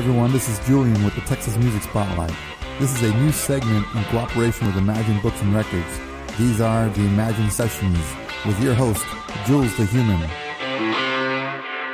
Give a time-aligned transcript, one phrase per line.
[0.00, 2.32] everyone, this is Julian with the Texas Music Spotlight.
[2.78, 6.00] This is a new segment in cooperation with Imagine Books and Records.
[6.38, 7.98] These are the Imagine Sessions
[8.46, 9.04] with your host,
[9.44, 10.16] Jules the Human.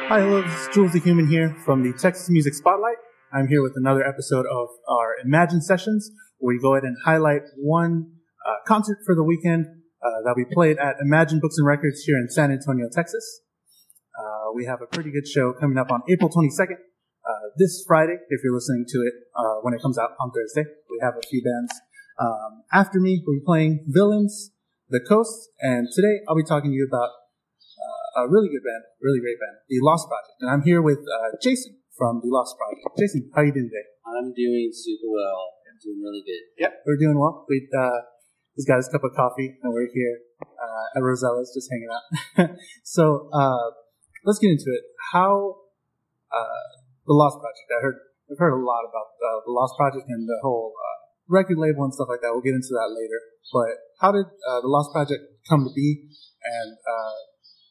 [0.07, 2.95] Hi, hello, this is Jules the Human here from the Texas Music Spotlight.
[3.33, 7.43] I'm here with another episode of our Imagine Sessions, where we go ahead and highlight
[7.57, 8.13] one
[8.47, 12.19] uh, concert for the weekend uh, that we played at Imagine Books and Records here
[12.19, 13.41] in San Antonio, Texas.
[14.17, 16.77] Uh, we have a pretty good show coming up on April 22nd.
[17.57, 21.01] This Friday, if you're listening to it uh, when it comes out on Thursday, we
[21.01, 21.73] have a few bands.
[22.21, 24.53] Um, after me, we'll be playing Villains,
[24.91, 28.85] The Coast, and today I'll be talking to you about uh, a really good band,
[29.01, 30.37] really great band, The Lost Project.
[30.45, 32.93] And I'm here with uh, Jason from The Lost Project.
[33.01, 33.89] Jason, how are you doing today?
[34.05, 35.57] I'm doing super well.
[35.65, 36.61] I'm doing really good.
[36.61, 37.47] Yep, we're doing well.
[37.49, 38.05] We uh,
[38.53, 42.57] he's got his cup of coffee, and we're here uh, at Rosella's just hanging out.
[42.85, 43.73] so uh,
[44.29, 44.85] let's get into it.
[45.13, 45.57] How
[46.29, 47.69] uh, the Lost Project?
[47.71, 50.99] I heard I've heard a lot about uh, the Lost Project and the whole uh,
[51.31, 52.35] record label and stuff like that.
[52.35, 53.19] We'll get into that later.
[53.55, 53.71] But
[54.03, 56.11] how did uh, the Lost Project come to be?
[56.43, 56.75] And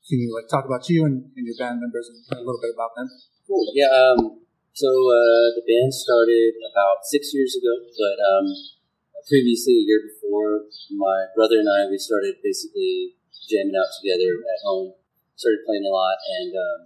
[0.07, 2.75] can you like talk about you and, and, your band members and a little bit
[2.75, 3.07] about them?
[3.47, 3.71] Cool.
[3.71, 3.87] Yeah.
[3.87, 4.43] Um,
[4.75, 4.87] so
[5.55, 8.47] the band started about six years ago, but um,
[9.27, 13.17] previously, a year before, my brother and I, we started basically
[13.49, 14.93] jamming out together at home,
[15.35, 16.79] started playing a lot, and um,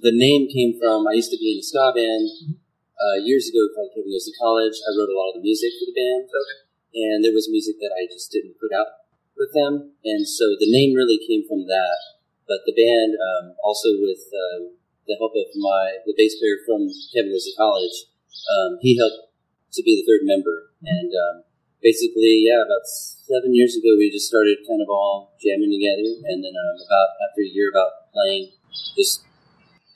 [0.00, 2.56] the name came from, I used to be in a ska band
[2.96, 4.76] uh, years ago called Kevin Goes to College.
[4.80, 6.58] I wrote a lot of the music for the band, okay.
[6.96, 10.70] and there was music that I just didn't put out with them, and so the
[10.70, 11.98] name really came from that.
[12.46, 14.74] But the band, um, also with um,
[15.06, 18.10] the help of my the bass player from Kevin Goes to College,
[18.50, 19.32] um, he helped
[19.74, 21.36] to be the third member, and um,
[21.82, 26.44] basically, yeah, about seven years ago, we just started kind of all jamming together, and
[26.44, 28.52] then um, about after a year about playing
[28.96, 29.24] just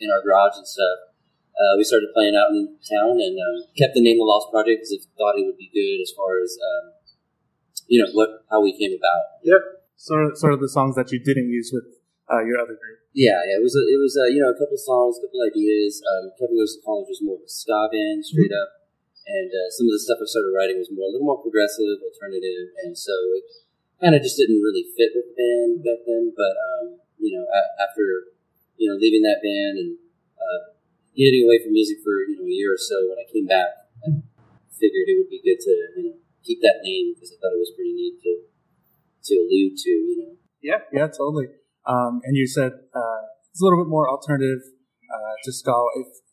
[0.01, 1.15] in our garage and stuff,
[1.55, 4.83] uh, we started playing out in town and um, kept the name The Lost Project
[4.83, 6.85] because we thought it would be good as far as um,
[7.87, 9.39] you know what how we came about.
[9.45, 9.63] Yep,
[9.97, 11.87] sort of sort of the songs that you didn't use with
[12.33, 12.99] uh, your other group.
[13.15, 15.39] Yeah, yeah, it was a, it was a, you know a couple songs, a couple
[15.47, 16.03] ideas.
[16.03, 18.59] Um, Kevin Goes to College was more of a ska band, straight mm-hmm.
[18.59, 18.84] up
[19.25, 22.01] and uh, some of the stuff I started writing was more a little more progressive,
[22.05, 23.45] alternative, and so it
[24.01, 26.33] kind of just didn't really fit with the band back then.
[26.37, 26.85] But um,
[27.17, 27.45] you know,
[27.81, 28.29] after
[28.77, 29.91] you know leaving that band and
[30.37, 30.77] uh,
[31.17, 33.89] getting away from music for you know a year or so, when I came back,
[34.05, 34.21] I
[34.77, 37.65] figured it would be good to you know keep that name because I thought it
[37.65, 39.91] was pretty neat to to allude to.
[39.91, 40.33] You know.
[40.61, 41.49] Yeah, yeah, totally.
[41.89, 43.21] Um, and you said uh,
[43.51, 44.65] it's a little bit more alternative
[45.09, 45.73] uh, to ska.
[45.97, 46.24] If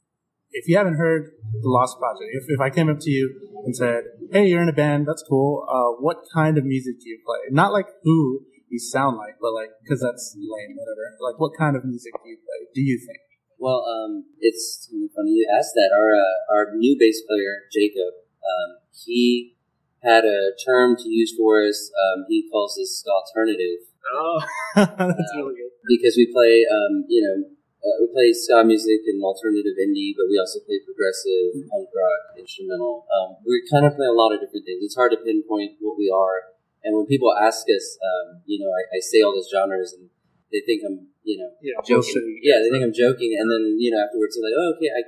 [0.51, 1.31] if you haven't heard
[1.61, 3.33] the Lost Project, if, if I came up to you
[3.65, 5.65] and said, "Hey, you're in a band, that's cool.
[5.69, 7.39] Uh, what kind of music do you play?
[7.51, 11.17] Not like who you sound like, but like because that's lame, whatever.
[11.19, 12.67] Like, what kind of music do you play?
[12.73, 13.19] Do you think?"
[13.61, 15.91] Well, um, it's funny you asked that.
[15.93, 19.55] Our uh, our new bass player Jacob, um, he
[20.03, 21.91] had a term to use for us.
[21.93, 23.85] Um, he calls this alternative.
[24.13, 24.41] Oh,
[24.75, 25.71] that's uh, really good.
[25.87, 30.29] Because we play, um, you know, uh, we play ska music and alternative indie, but
[30.29, 31.69] we also play progressive, mm-hmm.
[31.73, 33.09] punk rock, instrumental.
[33.09, 34.85] Um, we kind of play a lot of different things.
[34.85, 36.53] It's hard to pinpoint what we are.
[36.85, 40.09] And when people ask us, um, you know, I, I, say all those genres and
[40.49, 42.41] they think I'm, you know, yeah, joking.
[42.41, 43.37] Yeah, they think I'm joking.
[43.37, 45.01] And then, you know, afterwards they're like, oh, okay, I,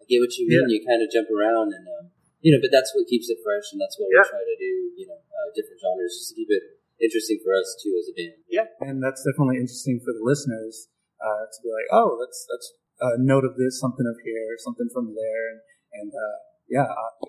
[0.00, 0.68] I get what you mean.
[0.68, 0.72] Yeah.
[0.72, 2.04] You kind of jump around and, um,
[2.40, 4.24] you know, but that's what keeps it fresh and that's what yeah.
[4.24, 7.52] we try to do, you know, uh, different genres just to keep it interesting for
[7.52, 8.40] us too as a band.
[8.48, 10.88] Yeah, and that's definitely interesting for the listeners
[11.22, 12.68] uh, to be like, oh, that's that's
[13.00, 15.60] a note of this, something of here, something from there, and,
[16.02, 16.36] and uh,
[16.68, 16.86] yeah,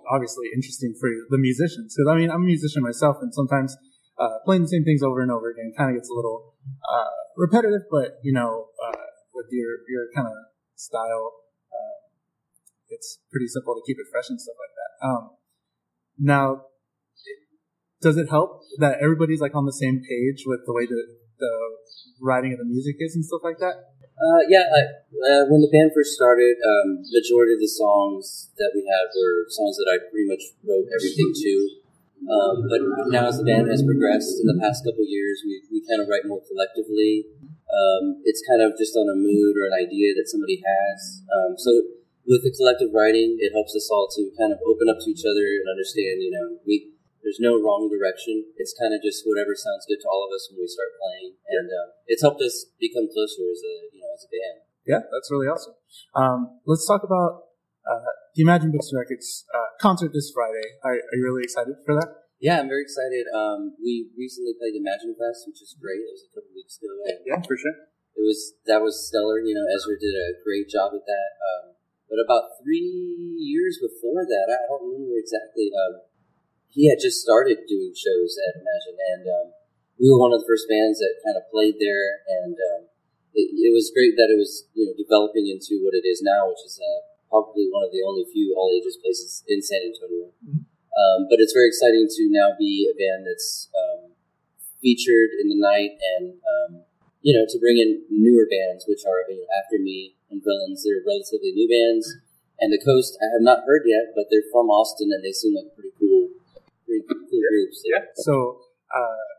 [0.09, 1.95] obviously interesting for the musicians.
[1.95, 3.77] Because I mean, I'm a musician myself, and sometimes
[4.17, 6.53] uh, playing the same things over and over again kind of gets a little
[6.89, 7.85] uh, repetitive.
[7.89, 10.37] But you know, uh, with your your kind of
[10.75, 11.33] style,
[11.69, 11.97] uh,
[12.89, 14.91] it's pretty simple to keep it fresh and stuff like that.
[15.05, 15.23] Um,
[16.19, 16.69] now,
[18.01, 21.05] does it help that everybody's like on the same page with the way that
[21.39, 21.53] the
[22.21, 23.93] writing of the music is and stuff like that?
[24.13, 28.85] Uh, yeah, uh, when the band first started, um, majority of the songs that we
[28.85, 31.53] had were songs that I pretty much wrote everything to.
[32.23, 32.79] Um, but
[33.11, 36.07] now, as the band has progressed in the past couple years, we, we kind of
[36.07, 37.27] write more collectively.
[37.67, 41.25] Um, it's kind of just on a mood or an idea that somebody has.
[41.27, 45.03] Um, so, with the collective writing, it helps us all to kind of open up
[45.03, 46.23] to each other and understand.
[46.23, 46.92] You know, we
[47.23, 48.43] there's no wrong direction.
[48.59, 51.39] It's kind of just whatever sounds good to all of us when we start playing,
[51.47, 54.57] and um, it's helped us become closer as a you know as a band.
[54.83, 55.79] Yeah, that's really awesome.
[56.13, 57.55] Um, let's talk about
[57.87, 60.75] uh, the Imagine Books Records uh, concert this Friday.
[60.83, 62.27] Are, are, you really excited for that?
[62.43, 63.23] Yeah, I'm very excited.
[63.31, 66.03] Um, we recently played Imagine Fest, which is great.
[66.03, 66.91] It was a couple weeks ago.
[67.23, 67.87] yeah, for sure.
[68.19, 69.39] It was that was stellar.
[69.39, 71.29] You know, Ezra did a great job with that.
[71.39, 71.79] Um,
[72.11, 75.71] But about three years before that, I don't remember exactly.
[75.73, 76.05] Um,
[76.73, 79.47] he had just started doing shows at Imagine, and um,
[80.01, 82.81] we were one of the first bands that kind of played there, and um,
[83.37, 86.49] it, it, was great that it was you know developing into what it is now,
[86.49, 86.99] which is uh,
[87.29, 90.33] probably one of the only few all ages places in San Antonio.
[90.41, 90.65] Mm-hmm.
[90.93, 94.13] Um, but it's very exciting to now be a band that's um,
[94.81, 96.85] featured in the night and um,
[97.21, 100.81] you know to bring in newer bands, which are you know, After Me and Villains.
[100.81, 102.09] They're relatively new bands.
[102.61, 105.57] And the Coast, I have not heard yet, but they're from Austin and they seem
[105.57, 106.12] like pretty cool, pretty cool yeah.
[107.53, 107.85] Groups.
[107.85, 108.09] Yeah.
[108.25, 109.29] So, uh,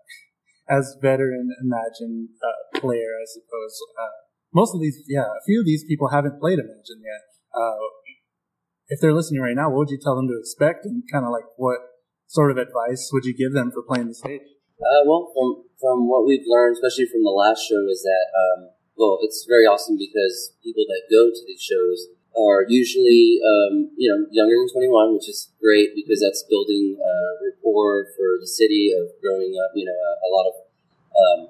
[0.70, 4.22] as veteran Imagine uh, player, I suppose, uh,
[4.55, 7.26] most of these, yeah, a few of these people haven't played Imagine yet.
[7.50, 7.90] Uh,
[8.87, 11.32] if they're listening right now, what would you tell them to expect, and kind of
[11.34, 11.82] like what
[12.31, 14.46] sort of advice would you give them for playing the stage?
[14.78, 18.61] Uh, well, from from what we've learned, especially from the last show, is that um,
[18.94, 24.11] well, it's very awesome because people that go to these shows are usually um, you
[24.11, 28.91] know younger than 21, which is great because that's building uh, rapport for the city
[28.91, 29.71] of growing up.
[29.75, 30.55] You know, a, a lot of
[31.15, 31.41] um,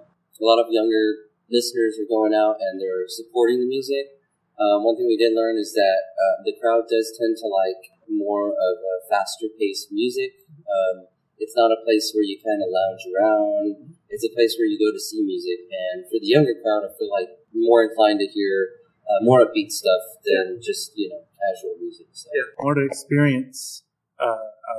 [0.41, 4.21] a lot of younger listeners are going out and they're supporting the music.
[4.55, 7.91] Um, one thing we did learn is that uh, the crowd does tend to like
[8.07, 10.31] more of a faster paced music.
[10.63, 13.99] Um, it's not a place where you kind of lounge around.
[14.09, 15.67] It's a place where you go to see music.
[15.67, 19.71] And for the younger crowd, I feel like more inclined to hear uh, more upbeat
[19.71, 22.09] stuff than just you know casual music.
[22.13, 22.29] So.
[22.33, 23.85] Yeah, more to experience
[24.21, 24.77] uh, a,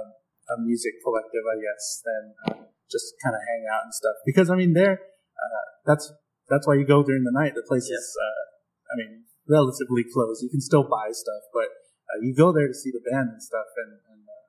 [0.53, 4.17] a, music collective, I guess, than uh, just kind of hang out and stuff.
[4.25, 6.11] Because I mean, there, uh, that's
[6.49, 7.53] that's why you go during the night.
[7.55, 7.97] The place yeah.
[7.97, 8.43] is, uh,
[8.89, 10.41] I mean, relatively close.
[10.41, 11.69] You can still buy stuff, but
[12.09, 13.69] uh, you go there to see the band and stuff.
[13.77, 14.45] And, and uh,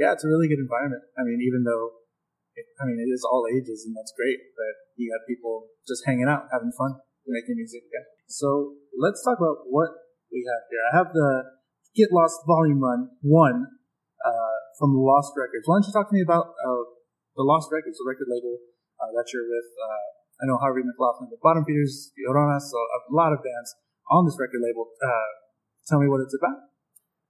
[0.00, 1.04] yeah, it's a really good environment.
[1.16, 2.04] I mean, even though,
[2.56, 4.40] it, I mean, it is all ages, and that's great.
[4.56, 7.88] But you got people just hanging out, having fun, making music.
[7.88, 8.04] Yeah.
[8.28, 9.90] So let's talk about what
[10.32, 10.82] we have here.
[10.88, 11.60] I have the
[11.94, 13.70] Get Lost Volume Run One
[14.24, 15.64] uh, from Lost Records.
[15.64, 16.84] Why don't you talk to me about uh,
[17.38, 18.58] the Lost Records, the record label
[18.98, 19.68] uh, that you're with?
[20.42, 23.70] I know Harvey McLaughlin, the Bottom Feeders, Lloronas, so a lot of bands
[24.10, 24.90] on this record label.
[24.98, 25.30] Uh,
[25.86, 26.74] tell me what it's about.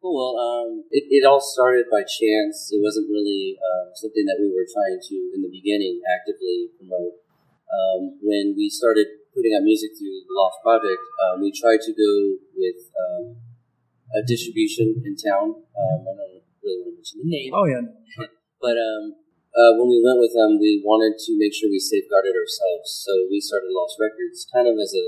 [0.01, 2.73] Well, um, it, it all started by chance.
[2.73, 7.25] It wasn't really um, something that we were trying to, in the beginning, actively promote.
[7.65, 11.93] Um, when we started putting out music through the Lost Project, um, we tried to
[11.93, 12.13] go
[12.55, 13.37] with um,
[14.15, 15.59] a distribution in town.
[15.75, 17.51] Um, I don't really want to mention the name.
[17.51, 17.83] Oh, yeah.
[18.63, 18.79] but
[19.55, 22.91] uh, when we went with them, we wanted to make sure we safeguarded ourselves.
[23.07, 25.07] So we started Lost Records kind of as a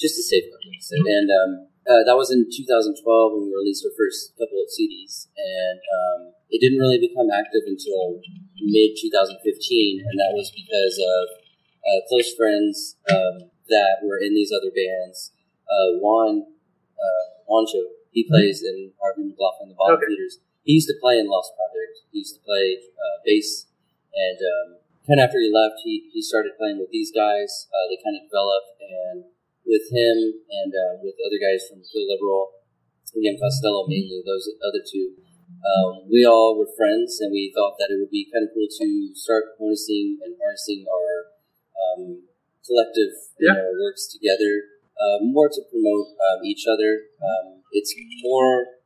[0.00, 1.04] just a safeguard, I.
[1.06, 1.50] And um,
[1.86, 6.20] uh, that was in 2012 when we released our first couple of CDs, and um,
[6.50, 8.18] it didn't really become active until
[8.58, 11.41] mid 2015, and that was because of
[11.82, 15.32] uh, close friends um, that were in these other bands.
[15.66, 16.46] Uh, Juan
[16.96, 18.32] uh, Juancho, he mm-hmm.
[18.32, 20.14] plays in Harvey McLaughlin, the Bottom okay.
[20.14, 20.38] Feeders.
[20.62, 22.06] He used to play in Lost Project.
[22.14, 23.66] He used to play uh, bass,
[24.14, 24.68] and um,
[25.06, 27.66] kind of after he left, he, he started playing with these guys.
[27.74, 29.26] Uh, they kind of developed, and
[29.66, 32.62] with him and uh, with other guys from Phil Liberal,
[33.14, 35.18] William Costello mainly, those other two.
[35.62, 38.66] Um, we all were friends, and we thought that it would be kind of cool
[38.66, 41.32] to start harnessing and harnessing our
[41.82, 42.22] um,
[42.62, 43.52] collective yeah.
[43.52, 47.10] you know, works together, uh, more to promote um, each other.
[47.18, 48.78] Um, it's more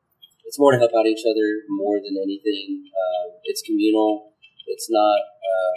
[0.46, 2.86] it's more to help out each other more than anything.
[2.88, 4.32] Uh, it's communal.
[4.66, 5.74] It's not uh,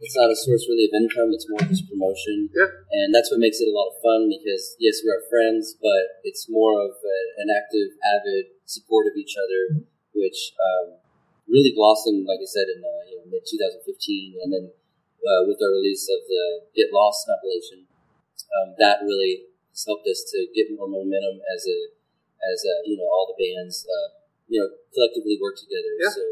[0.00, 1.28] it's not a source really of income.
[1.36, 2.72] It's more just promotion, yeah.
[2.72, 4.32] and that's what makes it a lot of fun.
[4.32, 9.14] Because yes, we are friends, but it's more of a, an active, avid support of
[9.20, 9.84] each other,
[10.16, 10.96] which um,
[11.44, 14.64] really blossomed, like I said, in uh, you know, mid 2015, and then
[15.20, 17.86] uh, with the release of the Get Lost compilation,
[18.56, 21.78] um, that really has helped us to get more momentum as a
[22.40, 24.08] as a, you know all the bands uh,
[24.48, 25.92] you know collectively work together.
[26.00, 26.12] Yeah.
[26.12, 26.24] So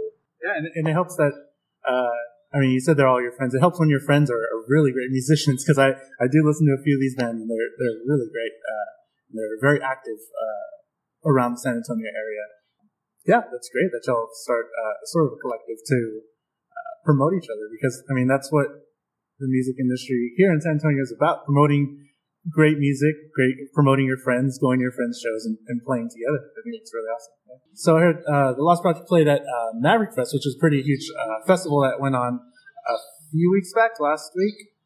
[0.42, 1.32] yeah, and, and it helps that.
[1.86, 2.16] Uh,
[2.48, 3.52] I mean, you said they're all your friends.
[3.52, 6.64] It helps when your friends are, are really great musicians because I, I do listen
[6.64, 8.56] to a few of these bands and they're they're really great.
[8.56, 8.88] Uh,
[9.32, 12.44] they're very active uh, around the San Antonio area.
[13.26, 16.37] Yeah, that's great that y'all start uh, sort of a collective to uh,
[17.08, 18.68] promote each other because I mean that's what
[19.40, 22.04] the music industry here in San Antonio is about: promoting
[22.52, 26.52] great music, great promoting your friends, going to your friends' shows, and, and playing together.
[26.52, 27.32] I think it's really awesome.
[27.72, 30.60] So I heard uh, the Lost Project played at uh, Maverick Fest, which was a
[30.60, 32.44] pretty huge uh, festival that went on
[32.84, 32.96] a
[33.32, 34.76] few weeks back, last week.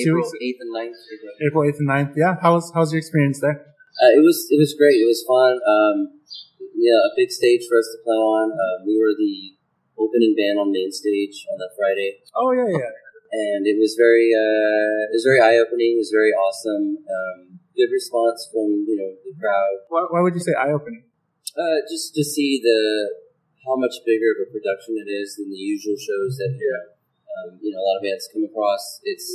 [0.00, 1.00] Two April 8th and 9th.
[1.44, 2.34] April 8th and 9th, yeah.
[2.40, 3.68] How was, how was your experience there?
[4.00, 4.96] Uh, it was it was great.
[4.96, 5.58] It was fun.
[5.60, 6.22] Um,
[6.78, 8.54] yeah, a big stage for us to play on.
[8.54, 9.57] Uh, we were the
[9.98, 12.22] opening band on main stage on that Friday.
[12.34, 12.94] Oh yeah, yeah.
[13.28, 15.98] And it was very uh, it was very eye opening.
[15.98, 16.96] It was very awesome.
[17.04, 19.84] Um, good response from you know the crowd.
[19.88, 21.04] Why, why would you say eye opening?
[21.52, 22.78] Uh, just to see the
[23.66, 26.86] how much bigger of a production it is than the usual shows that you know,
[27.36, 29.00] um, you know a lot of bands come across.
[29.04, 29.28] It's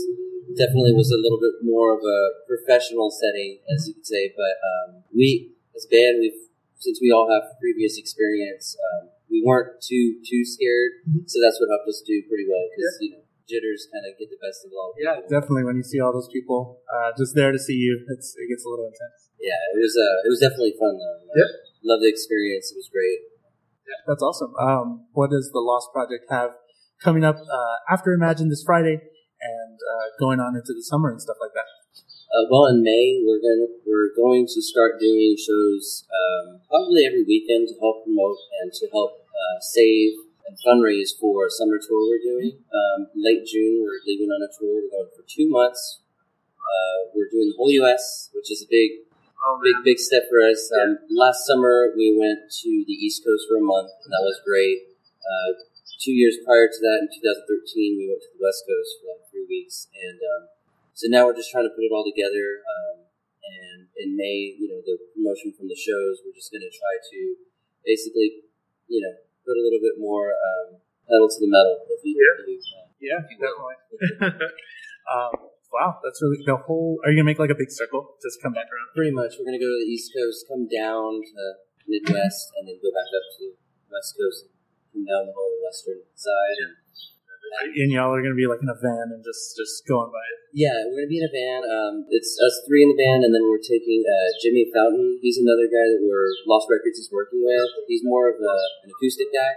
[0.57, 4.33] definitely was a little bit more of a professional setting, as you could say.
[4.33, 6.43] But um, we, as a band, we've
[6.83, 11.01] since we all have previous experience, um, we weren't too too scared.
[11.09, 11.25] Mhm.
[11.25, 14.29] So that's what helped us do pretty well because you know jitters kind of get
[14.29, 14.93] the best of all.
[14.95, 15.33] Yeah, people.
[15.33, 15.65] definitely.
[15.65, 18.63] When you see all those people uh, just there to see you, it's it gets
[18.63, 19.33] a little intense.
[19.41, 21.17] Yeah, it was uh, it was definitely fun though.
[21.33, 21.49] Yep.
[21.83, 22.71] Love the experience.
[22.71, 23.19] It was great.
[23.83, 24.55] Yeah, That's awesome.
[24.55, 26.55] Um, what does the Lost Project have
[27.03, 31.19] coming up uh, after Imagine this Friday and uh, going on into the summer and
[31.19, 31.67] stuff like that?
[32.31, 37.27] Uh, well, in May we're going we're going to start doing shows um, probably every
[37.27, 40.15] weekend to help promote and to help uh, save
[40.47, 42.63] and fundraise for a summer tour we're doing.
[42.71, 44.87] Um, late June we're leaving on a tour.
[44.87, 45.99] We're going for two months.
[46.55, 49.03] Uh, we're doing the whole U.S., which is a big
[49.43, 50.71] Oh, big big step for us.
[50.71, 54.39] Um, last summer we went to the East Coast for a month, and that was
[54.39, 54.87] great.
[55.19, 55.67] Uh,
[55.99, 59.27] two years prior to that, in 2013, we went to the West Coast for like
[59.27, 60.43] three weeks, and um,
[60.95, 62.63] so now we're just trying to put it all together.
[62.63, 63.03] Um,
[63.43, 66.95] and in May, you know, the promotion from the shows, we're just going to try
[67.03, 67.19] to
[67.83, 68.47] basically,
[68.87, 71.83] you know, put a little bit more um, pedal to the metal.
[71.87, 72.35] If you, Yeah.
[72.39, 73.51] uh, Yeah, if you will.
[73.51, 74.39] definitely.
[75.13, 75.33] um,
[75.71, 76.99] wow, that's really the whole.
[77.03, 78.15] Are you gonna make like a big circle?
[78.23, 78.89] Just come back around.
[78.95, 81.49] Pretty much, we're going to go to the East Coast, come down to the
[81.89, 84.53] Midwest, and then go back up to the West Coast, and
[84.95, 86.57] come down the whole western side.
[86.63, 86.73] And
[87.61, 90.37] And y'all are gonna be like in a van and just just going by it.
[90.53, 91.61] yeah, we're going to be in a van.
[91.65, 95.17] Um, it's us three in the van, and then we're taking uh, Jimmy Fountain.
[95.21, 97.65] He's another guy that we're Lost Records is working with.
[97.89, 98.55] He's more of a,
[98.85, 99.53] an acoustic guy,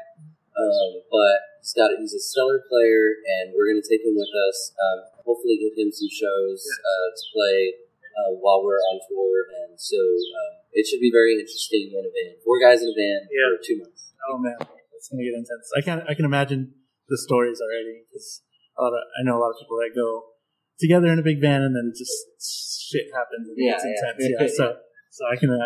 [0.56, 4.32] um, but he's got he's a stellar player, and we're going to take him with
[4.48, 4.58] us.
[4.80, 4.98] Um,
[5.28, 7.58] hopefully, get him some shows uh, to play
[8.16, 9.36] uh, while we're on tour,
[9.68, 12.40] and so um, it should be very interesting in a van.
[12.40, 13.52] Four guys in a van Yeah.
[13.52, 14.16] for two months.
[14.32, 14.56] Oh man,
[14.96, 15.68] it's gonna get intense.
[15.76, 16.72] I can I can imagine
[17.08, 18.42] the stories already because
[18.78, 20.36] a lot of I know a lot of people that go
[20.78, 22.12] together in a big van and then just
[22.90, 23.94] shit happens and Yeah, it's yeah.
[24.12, 24.34] intense.
[24.36, 24.66] Yeah, so
[25.10, 25.64] so I can uh,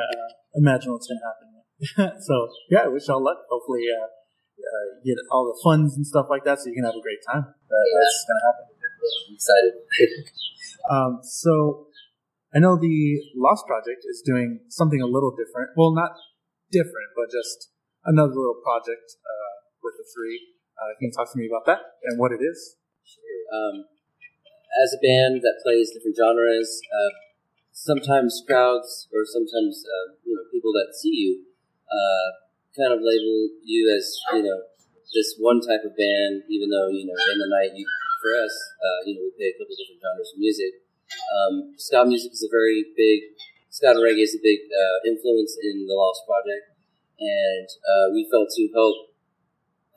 [0.55, 1.49] imagine what's gonna happen.
[2.29, 2.35] so
[2.71, 3.39] yeah, I wish y'all luck.
[3.49, 6.95] Hopefully, uh, uh, get all the funds and stuff like that, so you can have
[6.95, 7.45] a great time.
[7.49, 7.99] Yeah.
[7.99, 8.65] That's gonna happen.
[8.71, 9.75] I'm excited.
[10.91, 11.87] Um, so
[12.55, 15.77] I know the Lost Project is doing something a little different.
[15.77, 16.17] Well, not
[16.73, 17.71] different, but just
[18.05, 19.53] another little project uh,
[19.85, 20.41] with the three.
[20.81, 22.81] Uh, can you talk to me about that and what it is?
[23.05, 23.45] Sure.
[23.53, 23.85] Um,
[24.81, 27.13] as a band that plays different genres, uh,
[27.77, 31.45] sometimes crowds or sometimes uh, you know people that see you
[31.85, 32.29] uh,
[32.73, 34.65] kind of label you as you know
[35.13, 37.85] this one type of band, even though you know in the night you
[38.25, 40.73] for us uh, you know we play a couple different genres of music.
[41.11, 43.37] Um, ska music is a very big
[43.69, 46.73] ska and reggae is a big uh, influence in the Lost Project,
[47.21, 47.69] and
[48.17, 49.10] we felt to help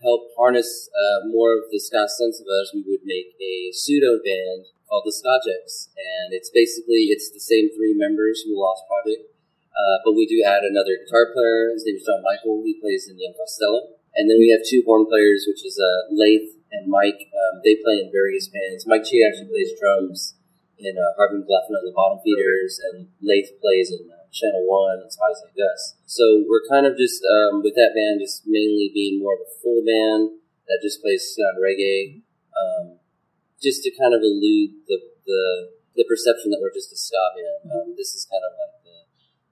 [0.04, 4.68] help harness uh, more of the ska sense of we would make a pseudo band
[4.86, 9.32] called the Skajeks, and it's basically it's the same three members from the Lost Project,
[9.74, 11.74] uh, but we do add another guitar player.
[11.74, 12.62] His name is John Michael.
[12.62, 16.12] He plays in Young Costello, and then we have two horn players, which is uh,
[16.14, 17.32] Lath and Mike.
[17.34, 18.86] Um, they play in various bands.
[18.86, 20.38] Mike Chi actually plays drums
[20.78, 25.06] in uh, Harvey McLaughlin and the Bottom Feeders, and Lath plays in uh, Channel One
[25.06, 25.96] and Spies Like Us.
[26.10, 29.50] So we're kind of just um, with that band, just mainly being more of a
[29.62, 32.26] full band that just plays ska and reggae,
[32.58, 32.98] um,
[33.62, 34.98] just to kind of elude the,
[35.30, 35.44] the
[35.94, 37.70] the perception that we're just a ska band.
[37.70, 38.98] Um, this is kind of like the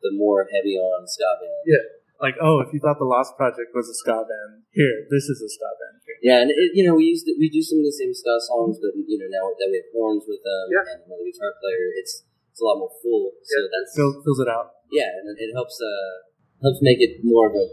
[0.10, 1.64] the more heavy on ska band.
[1.70, 1.86] Yeah.
[2.22, 5.42] Like, oh, if you thought the Lost Project was a ska band, here, this is
[5.42, 5.98] a ska band.
[6.06, 6.18] Here.
[6.22, 8.78] Yeah, and it, you know we used we do some of the same ska songs,
[8.78, 10.86] but you know now that we have horns with them Yeah.
[10.86, 12.22] and another guitar player, it's
[12.62, 13.34] a lot more full.
[13.44, 14.86] So that's Fill, fills it out.
[14.94, 16.30] yeah, and it helps uh
[16.62, 17.66] helps make it more of a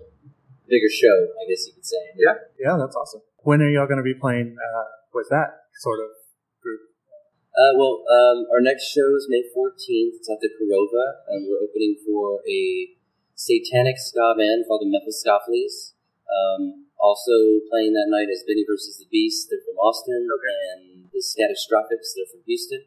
[0.69, 2.05] bigger show, I guess you could say.
[2.17, 2.37] Yeah.
[2.61, 3.23] Yeah, that's awesome.
[3.45, 6.13] When are y'all going to be playing uh, with that sort of
[6.61, 6.81] group?
[7.57, 10.21] Uh, well, um, our next show is May 14th.
[10.21, 12.93] It's at the Korova, and we're opening for a
[13.35, 15.97] satanic ska band called the Mephiskapheles.
[16.29, 19.49] Um, also playing that night is Benny versus the Beast.
[19.49, 22.13] They're from Austin, and the Scatastrophics.
[22.15, 22.85] They're from Houston.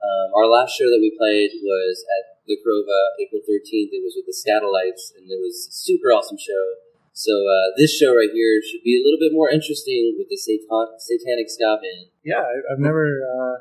[0.00, 3.92] Um, our last show that we played was at the Korova, April 13th.
[3.92, 6.64] It was with the Skatalites, and it was a super awesome show.
[7.12, 10.40] So uh, this show right here should be a little bit more interesting with the
[10.40, 12.08] satan- satanic ska band.
[12.24, 13.54] Yeah, I, I've never uh,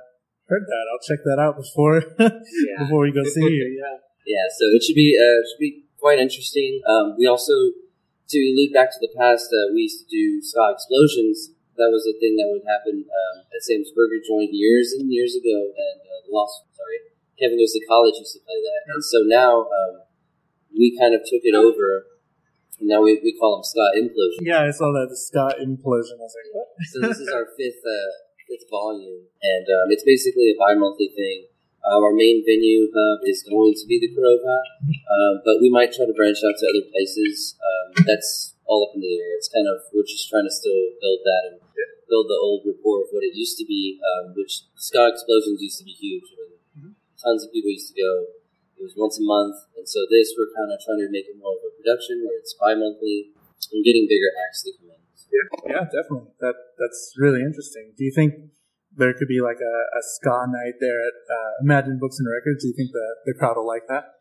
[0.48, 0.84] heard that.
[0.96, 2.79] I'll check that out before Yeah.
[2.88, 3.75] before we go see you.
[3.75, 4.00] Yeah.
[4.25, 6.79] Yeah, so it should be uh, should be quite interesting.
[6.88, 7.51] Um, we also,
[8.29, 11.51] to allude back to the past, uh, we used to do ska explosions.
[11.79, 15.31] That was a thing that would happen um, at Sam's Burger Joint years and years
[15.33, 17.00] ago, and uh, the Lost sorry,
[17.39, 20.03] Kevin Goes to College used to play that, and so now um,
[20.75, 22.12] we kind of took it over.
[22.79, 24.39] And now we, we call them Scott implosion.
[24.39, 26.15] Yeah, I saw that the Scott implosion.
[26.15, 26.67] I was like, what?
[26.88, 28.12] so this is our fifth uh,
[28.48, 31.48] fifth volume, and um, it's basically a bi-monthly thing.
[31.83, 34.57] Uh, our main venue hub is going to be the Korova,
[34.91, 37.55] um, but we might try to branch out to other places.
[37.59, 39.33] Um, that's all up in the air.
[39.33, 41.55] It's kind of we're just trying to still build that and
[42.05, 45.81] build the old rapport of what it used to be, um, which ska explosions used
[45.81, 46.29] to be huge.
[46.29, 46.91] I mean, Mhm.
[47.17, 48.11] Tons of people used to go.
[48.77, 51.35] It was once a month, and so this we're kind of trying to make it
[51.35, 53.33] more of a production where it's bi-monthly
[53.73, 55.01] and getting bigger acts to come in.
[55.67, 56.31] Yeah, definitely.
[56.39, 57.93] That that's really interesting.
[57.97, 58.49] Do you think
[58.95, 62.63] there could be like a, a ska night there at uh, Imagine Books and Records?
[62.63, 64.18] Do you think the the crowd will like that?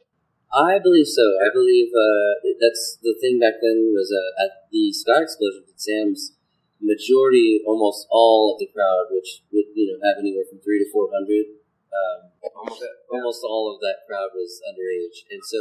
[0.53, 1.23] I believe so.
[1.45, 6.33] I believe uh, that's the thing back then was uh, at the Ska Explosion Sam's.
[6.79, 10.87] Majority, almost all of the crowd, which would you know have anywhere from three to
[10.95, 11.59] four hundred,
[11.91, 15.59] um, almost, almost all of that crowd was underage, and so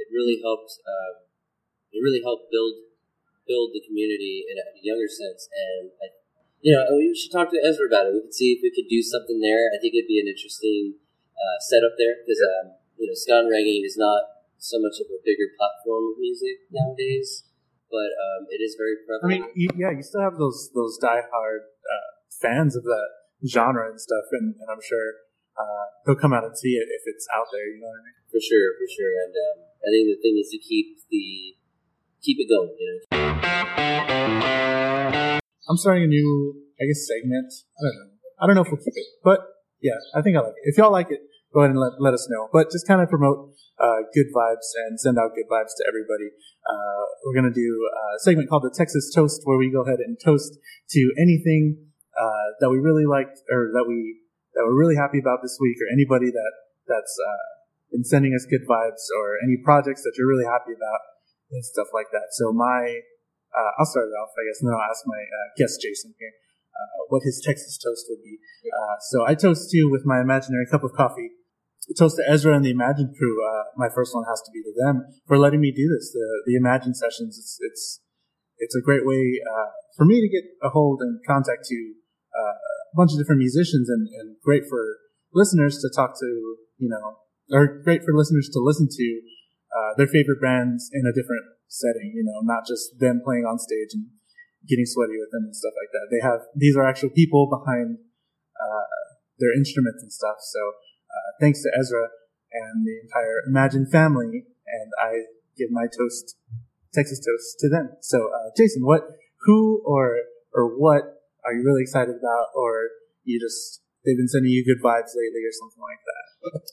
[0.00, 0.80] it really helped.
[0.80, 1.28] Um,
[1.92, 2.88] it really helped build
[3.44, 6.16] build the community in a, in a younger sense, and I,
[6.64, 8.16] you know we should talk to Ezra about it.
[8.16, 9.68] We could see if we could do something there.
[9.68, 10.96] I think it'd be an interesting
[11.36, 15.18] uh, setup there because um, you know ska reggae is not so much of a
[15.24, 17.48] bigger platform of music nowadays,
[17.88, 19.24] but um, it is very prevalent.
[19.24, 23.08] I mean, you, yeah, you still have those those diehard uh, fans of that
[23.48, 25.24] genre and stuff, and, and I'm sure
[25.56, 27.66] uh, they'll come out and see it if it's out there.
[27.66, 28.20] You know what I mean?
[28.30, 29.12] for sure, for sure.
[29.26, 31.58] And um, I think the thing is to keep the
[32.22, 32.70] keep it going.
[32.78, 33.00] You know,
[35.68, 37.52] I'm starting a new, I guess, segment.
[37.74, 38.10] I don't know.
[38.40, 39.40] I don't know if we'll keep it, but
[39.82, 40.70] yeah, I think I like it.
[40.70, 41.20] If y'all like it,
[41.52, 42.48] go ahead and let, let us know.
[42.52, 46.30] But just kind of promote uh, good vibes and send out good vibes to everybody.
[46.68, 50.18] Uh, we're gonna do a segment called the Texas Toast, where we go ahead and
[50.22, 50.58] toast
[50.90, 54.20] to anything uh, that we really liked or that we
[54.54, 56.52] that we're really happy about this week, or anybody that
[56.86, 57.46] that's uh,
[57.90, 61.00] been sending us good vibes, or any projects that you're really happy about
[61.50, 62.30] and stuff like that.
[62.36, 63.00] So my
[63.50, 66.14] uh, I'll start it off, I guess, and then I'll ask my uh, guest Jason
[66.18, 66.34] here
[66.80, 68.38] uh, what his Texas toast would be.
[68.70, 71.30] Uh, so I toast you with my imaginary cup of coffee.
[71.98, 73.36] Toast to Ezra and the Imagine crew.
[73.42, 76.12] Uh, my first one has to be to them for letting me do this.
[76.12, 77.38] The the Imagine sessions.
[77.38, 78.00] It's it's
[78.58, 81.78] it's a great way uh, for me to get a hold and contact to
[82.36, 84.98] uh, a bunch of different musicians, and, and great for
[85.32, 86.30] listeners to talk to.
[86.78, 87.18] You know,
[87.50, 89.06] or great for listeners to listen to
[89.74, 92.12] uh, their favorite bands in a different setting.
[92.14, 94.06] You know, not just them playing on stage and
[94.68, 96.06] getting sweaty with them and stuff like that.
[96.12, 97.98] They have these are actual people behind
[98.54, 98.86] uh,
[99.40, 100.36] their instruments and stuff.
[100.40, 100.60] So
[101.10, 102.08] uh, thanks to Ezra
[102.52, 106.36] and the entire Imagine family, and I give my toast,
[106.94, 107.90] Texas toast, to them.
[108.00, 109.02] So uh, Jason, what,
[109.42, 110.18] who, or
[110.54, 112.90] or what are you really excited about, or
[113.24, 116.26] you just they've been sending you good vibes lately, or something like that?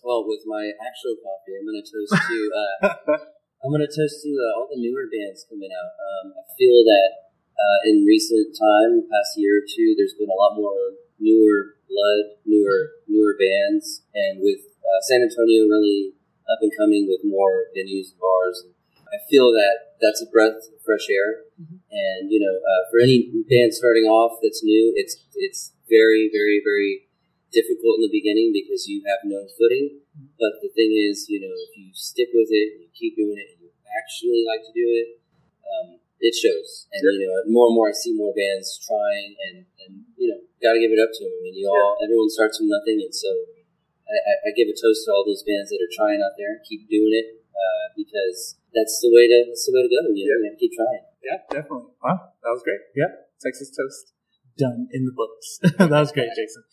[0.03, 3.19] well, with my actual coffee, I'm going to toast to uh,
[3.63, 5.91] I'm going to toast to uh, all the newer bands coming out.
[5.97, 7.09] Um, I feel that
[7.57, 11.76] uh, in recent time, the past year or two, there's been a lot more newer
[11.87, 16.13] blood, newer newer bands, and with uh, San Antonio really
[16.47, 18.63] up and coming with more venues and bars.
[19.07, 23.31] I feel that that's a breath of fresh air, and you know, uh, for any
[23.47, 27.07] band starting off that's new, it's it's very very very
[27.51, 30.03] difficult in the beginning because you have no footing.
[30.39, 33.55] But the thing is, you know, if you stick with it, you keep doing it,
[33.55, 35.07] and you actually like to do it,
[35.63, 35.87] um,
[36.19, 36.89] it shows.
[36.93, 40.39] And you know, more and more I see more bands trying, and and you know,
[40.61, 41.33] got to give it up to them.
[41.33, 43.29] I mean, you all, everyone starts from nothing, and so
[44.07, 46.57] I, I, I give a toast to all those bands that are trying out there.
[46.57, 50.01] And keep doing it uh, because that's the way to that's the way to go.
[50.13, 51.05] You know, you keep trying.
[51.21, 51.93] Yeah, definitely.
[52.01, 52.81] Wow, that was great.
[52.97, 54.13] Yeah, Texas toast
[54.57, 55.59] done in the books.
[55.77, 56.63] that was great, Jason.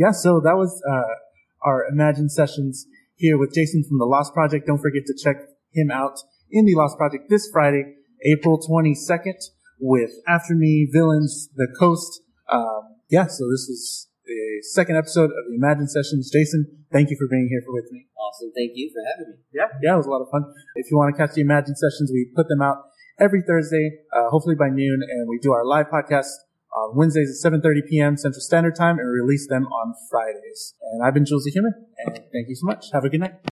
[0.00, 1.14] Yeah, so that was uh,
[1.62, 4.66] our Imagine sessions here with Jason from the Lost Project.
[4.66, 5.36] Don't forget to check
[5.72, 6.18] him out
[6.50, 9.38] in the Lost Project this Friday, April 22nd,
[9.78, 12.22] with After Me, Villains, The Coast.
[12.50, 16.30] Um, yeah, so this is the second episode of the Imagine sessions.
[16.30, 18.06] Jason, thank you for being here for with me.
[18.18, 18.52] Awesome.
[18.54, 19.38] Thank you for having me.
[19.52, 20.44] Yeah, yeah, it was a lot of fun.
[20.76, 22.84] If you want to catch the Imagine sessions, we put them out
[23.18, 26.30] every Thursday, uh, hopefully by noon, and we do our live podcast
[26.72, 28.16] on Wednesdays at 7:30 p.m.
[28.16, 30.74] Central Standard Time, and we release them on Fridays.
[30.92, 31.74] And I've been Jules the Human,
[32.06, 32.86] and thank you so much.
[32.92, 33.49] Have a good night.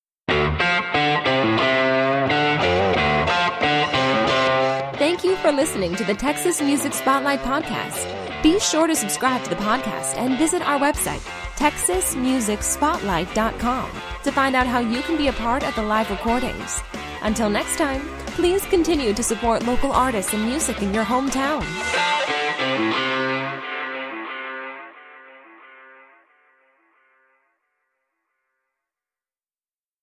[5.18, 8.06] Thank you for listening to the Texas Music Spotlight Podcast.
[8.40, 11.18] Be sure to subscribe to the podcast and visit our website,
[11.56, 13.90] texasmusicspotlight.com,
[14.22, 16.80] to find out how you can be a part of the live recordings.
[17.22, 21.64] Until next time, please continue to support local artists and music in your hometown.